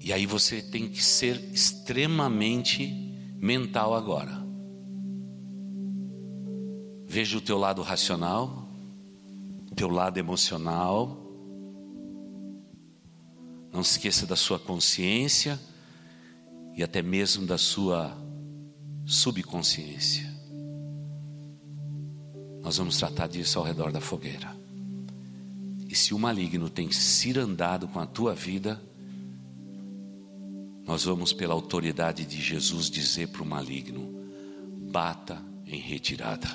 [0.00, 2.86] E aí você tem que ser extremamente
[3.36, 4.32] mental agora.
[7.06, 8.66] Veja o teu lado racional,
[9.76, 11.18] teu lado emocional.
[13.70, 15.60] Não se esqueça da sua consciência
[16.74, 18.16] e até mesmo da sua
[19.04, 20.30] subconsciência.
[22.62, 24.56] Nós vamos tratar disso ao redor da fogueira.
[25.88, 28.80] E se o maligno tem cirandado com a tua vida,
[30.90, 34.12] nós vamos, pela autoridade de Jesus, dizer para o maligno:
[34.90, 36.48] bata em retirada,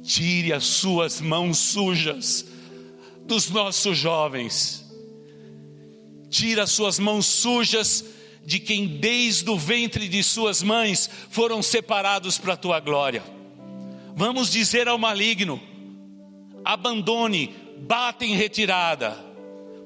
[0.00, 2.46] tire as suas mãos sujas
[3.26, 4.88] dos nossos jovens,
[6.30, 8.04] tire as suas mãos sujas
[8.46, 13.24] de quem desde o ventre de suas mães foram separados para a tua glória.
[14.14, 15.60] Vamos dizer ao maligno:
[16.64, 17.52] abandone,
[17.88, 19.18] bata em retirada,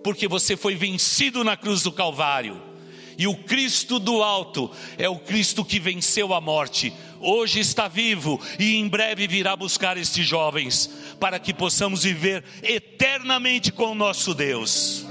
[0.05, 2.71] porque você foi vencido na cruz do Calvário.
[3.19, 6.93] E o Cristo do alto é o Cristo que venceu a morte.
[7.21, 10.91] Hoje está vivo e em breve virá buscar estes jovens
[11.21, 15.07] para que possamos viver eternamente com o nosso Deus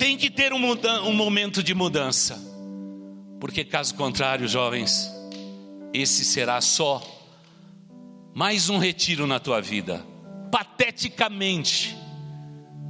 [0.00, 0.62] tem que ter um,
[1.06, 2.42] um momento de mudança,
[3.38, 5.12] porque caso contrário, jovens,
[5.92, 7.02] esse será só
[8.34, 10.02] mais um retiro na tua vida,
[10.50, 11.94] pateticamente,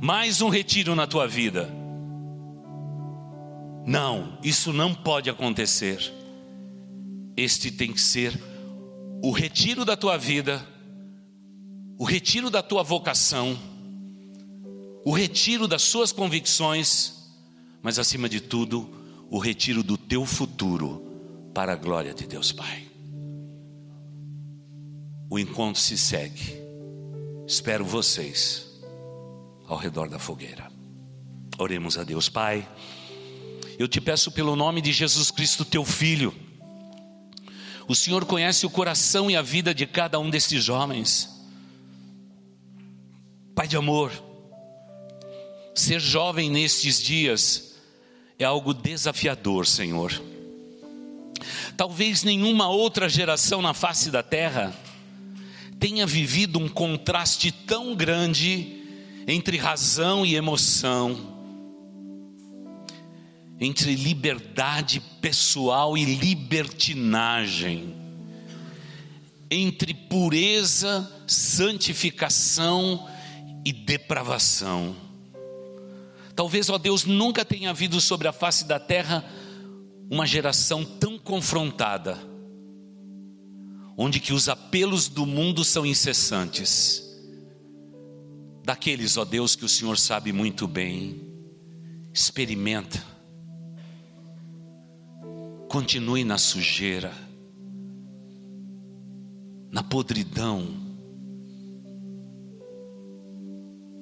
[0.00, 1.79] mais um retiro na tua vida.
[3.90, 6.12] Não, isso não pode acontecer.
[7.36, 8.38] Este tem que ser
[9.22, 10.66] o retiro da tua vida,
[11.98, 13.58] o retiro da tua vocação
[15.04, 17.14] o retiro das suas convicções,
[17.82, 18.88] mas acima de tudo,
[19.30, 21.02] o retiro do teu futuro
[21.54, 22.86] para a glória de Deus Pai.
[25.30, 26.60] O encontro se segue.
[27.46, 28.66] Espero vocês
[29.66, 30.70] ao redor da fogueira.
[31.58, 32.68] Oremos a Deus, Pai.
[33.80, 36.34] Eu te peço pelo nome de Jesus Cristo, teu filho.
[37.88, 41.30] O Senhor conhece o coração e a vida de cada um destes homens.
[43.54, 44.12] Pai de amor,
[45.74, 47.74] Ser jovem nestes dias
[48.38, 50.12] é algo desafiador, Senhor.
[51.74, 54.74] Talvez nenhuma outra geração na face da terra
[55.78, 58.84] tenha vivido um contraste tão grande
[59.26, 61.39] entre razão e emoção,
[63.60, 67.94] entre liberdade pessoal e libertinagem,
[69.50, 73.06] entre pureza, santificação
[73.62, 74.96] e depravação.
[76.34, 79.22] Talvez, ó Deus, nunca tenha havido sobre a face da terra
[80.10, 82.18] uma geração tão confrontada,
[83.94, 87.06] onde que os apelos do mundo são incessantes.
[88.64, 91.20] Daqueles, ó Deus, que o Senhor sabe muito bem,
[92.12, 93.09] experimenta,
[95.70, 97.12] continue na sujeira,
[99.70, 100.66] na podridão,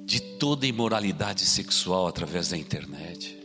[0.03, 3.37] de toda imoralidade sexual através da internet.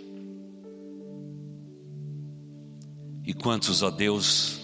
[3.26, 4.58] E quantos, ó Deus,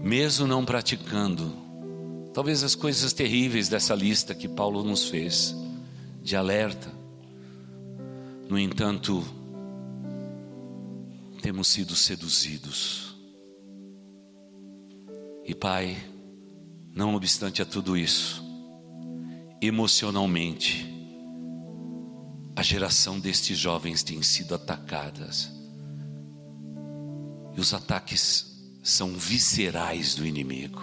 [0.00, 1.52] mesmo não praticando,
[2.32, 5.56] talvez as coisas terríveis dessa lista que Paulo nos fez,
[6.22, 6.88] de alerta,
[8.48, 9.24] no entanto,
[11.42, 13.16] temos sido seduzidos.
[15.44, 15.96] E Pai,
[16.92, 18.42] não obstante a tudo isso,
[19.60, 20.92] emocionalmente,
[22.56, 25.52] a geração destes jovens tem sido atacadas.
[27.54, 30.82] E os ataques são viscerais do inimigo.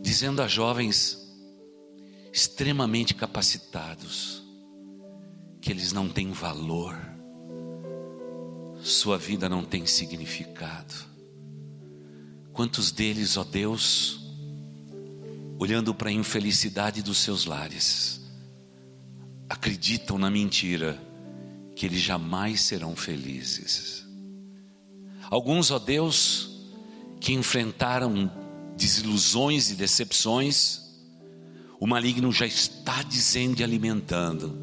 [0.00, 1.18] Dizendo a jovens
[2.32, 4.42] extremamente capacitados
[5.60, 6.96] que eles não têm valor,
[8.82, 10.94] sua vida não tem significado.
[12.52, 14.20] Quantos deles, ó Deus,
[15.58, 18.20] olhando para a infelicidade dos seus lares,
[19.48, 21.00] acreditam na mentira
[21.76, 24.04] que eles jamais serão felizes.
[25.30, 26.50] Alguns, ó Deus,
[27.20, 28.30] que enfrentaram
[28.76, 30.82] desilusões e decepções,
[31.78, 34.58] o maligno já está dizendo e alimentando: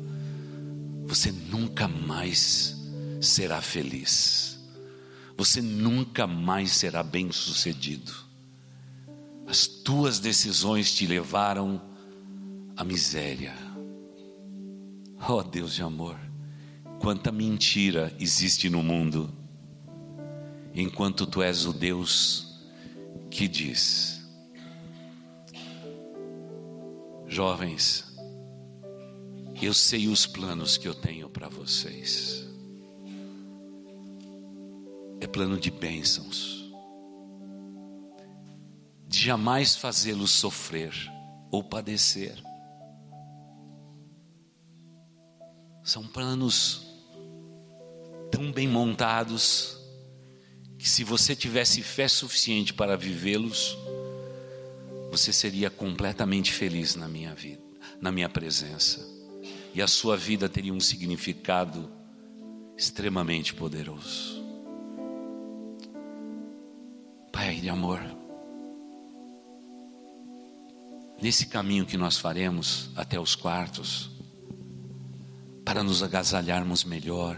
[1.08, 2.79] você nunca mais
[3.20, 4.60] será feliz,
[5.36, 8.14] você nunca mais será bem-sucedido.
[9.48, 11.82] As tuas decisões te levaram
[12.76, 13.56] à miséria.
[15.28, 16.20] Oh Deus de amor,
[17.00, 19.34] quanta mentira existe no mundo,
[20.74, 22.60] enquanto tu és o Deus
[23.30, 24.22] que diz:
[27.28, 28.06] Jovens,
[29.62, 32.48] eu sei os planos que eu tenho para vocês.
[35.22, 36.72] É plano de bênçãos,
[39.08, 40.94] de jamais fazê-los sofrer
[41.52, 42.36] ou padecer.
[45.84, 46.88] São planos
[48.32, 49.78] tão bem montados
[50.78, 53.78] que se você tivesse fé suficiente para vivê-los,
[55.12, 57.62] você seria completamente feliz na minha vida,
[58.00, 59.06] na minha presença.
[59.74, 61.92] E a sua vida teria um significado
[62.78, 64.39] extremamente poderoso.
[67.60, 68.00] Pai de amor,
[71.22, 74.10] nesse caminho que nós faremos até os quartos,
[75.66, 77.38] para nos agasalharmos melhor,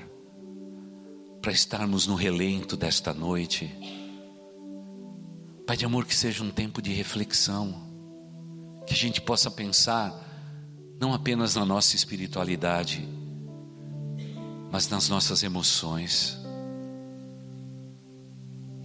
[1.41, 3.75] para estarmos no relento desta noite.
[5.65, 7.73] Pai de amor, que seja um tempo de reflexão,
[8.85, 10.13] que a gente possa pensar
[10.99, 13.09] não apenas na nossa espiritualidade,
[14.71, 16.40] mas nas nossas emoções.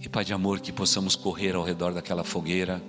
[0.07, 2.81] E Pai de amor, que possamos correr ao redor daquela fogueira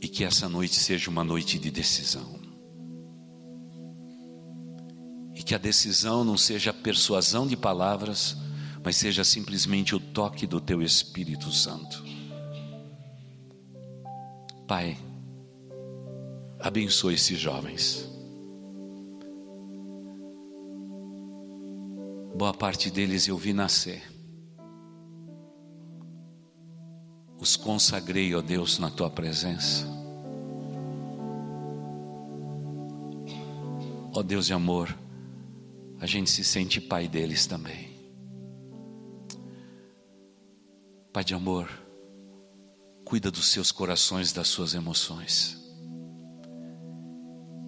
[0.00, 2.44] e que essa noite seja uma noite de decisão
[5.44, 8.34] que a decisão não seja a persuasão de palavras,
[8.82, 12.02] mas seja simplesmente o toque do teu Espírito Santo.
[14.66, 14.96] Pai,
[16.58, 18.08] abençoe esses jovens.
[22.34, 24.13] Boa parte deles eu vi nascer.
[27.44, 29.86] Os consagrei, ó Deus, na tua presença.
[34.14, 34.96] Ó Deus de amor,
[36.00, 37.90] a gente se sente pai deles também.
[41.12, 41.68] Pai de amor,
[43.04, 45.62] cuida dos seus corações, das suas emoções.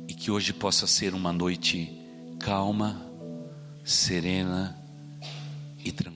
[0.08, 1.94] E que hoje possa ser uma noite
[2.40, 2.98] calma,
[3.84, 4.74] serena
[5.84, 6.15] e tranquila.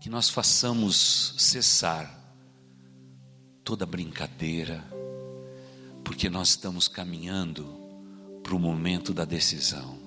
[0.00, 2.18] Que nós façamos cessar
[3.62, 4.82] toda brincadeira,
[6.02, 7.80] porque nós estamos caminhando
[8.42, 9.98] para o momento da decisão,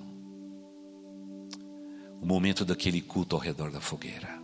[2.20, 4.42] o momento daquele culto ao redor da fogueira.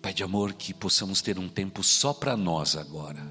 [0.00, 3.22] Pai de amor, que possamos ter um tempo só para nós agora,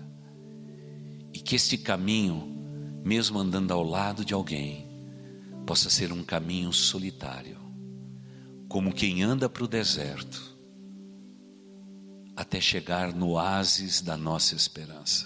[1.34, 4.88] e que este caminho, mesmo andando ao lado de alguém,
[5.66, 7.64] possa ser um caminho solitário,
[8.76, 10.53] como quem anda para o deserto,
[12.36, 15.26] até chegar no oásis da nossa esperança.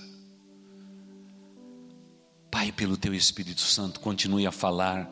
[2.52, 5.10] Pai, pelo teu Espírito Santo, continue a falar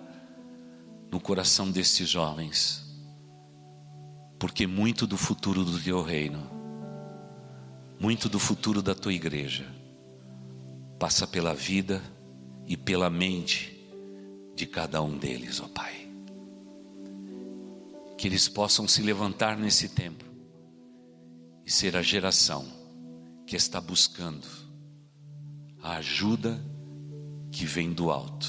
[1.11, 2.85] no coração destes jovens,
[4.37, 6.47] porque muito do futuro do teu reino,
[7.99, 9.65] muito do futuro da tua igreja,
[10.99, 12.03] passa pela vida
[12.67, 13.75] e pela mente
[14.55, 16.06] de cada um deles, ó Pai.
[18.17, 20.25] Que eles possam se levantar nesse tempo
[21.65, 22.65] e ser a geração
[23.45, 24.47] que está buscando
[25.81, 26.59] a ajuda
[27.51, 28.47] que vem do alto.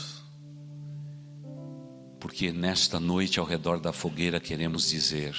[2.19, 5.35] Porque nesta noite, ao redor da fogueira, queremos dizer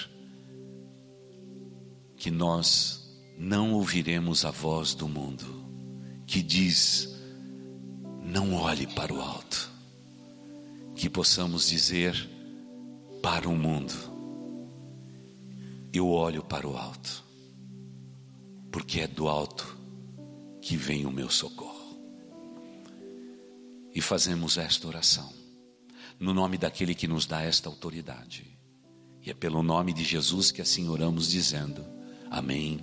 [2.16, 5.46] que nós não ouviremos a voz do mundo
[6.26, 7.10] que diz:
[8.24, 9.70] não olhe para o alto.
[10.96, 12.30] Que possamos dizer
[13.22, 13.94] para o mundo:
[15.94, 17.24] eu olho para o alto,
[18.72, 19.78] porque é do alto
[20.62, 21.98] que vem o meu socorro.
[23.94, 25.34] E fazemos esta oração,
[26.20, 28.58] no nome daquele que nos dá esta autoridade,
[29.26, 31.86] e é pelo nome de Jesus que assim oramos, dizendo:
[32.30, 32.80] Amém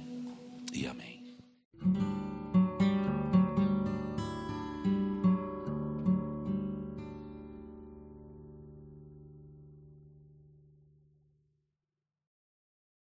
[0.72, 1.36] e Amém.